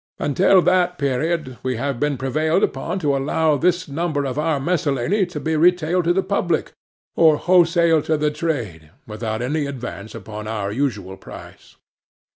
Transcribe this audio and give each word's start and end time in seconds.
Until 0.17 0.63
that 0.63 0.97
period 0.97 1.59
we 1.61 1.75
have 1.75 1.99
been 1.99 2.17
prevailed 2.17 2.63
upon 2.63 2.97
to 3.05 3.15
allow 3.15 3.55
this 3.55 3.87
number 3.87 4.25
of 4.25 4.39
our 4.39 4.59
Miscellany 4.59 5.27
to 5.27 5.39
be 5.39 5.55
retailed 5.55 6.05
to 6.05 6.11
the 6.13 6.23
public, 6.23 6.71
or 7.15 7.37
wholesaled 7.37 8.05
to 8.05 8.17
the 8.17 8.31
trade, 8.31 8.89
without 9.05 9.43
any 9.43 9.67
advance 9.67 10.15
upon 10.15 10.47
our 10.47 10.71
usual 10.71 11.17
price. 11.17 11.75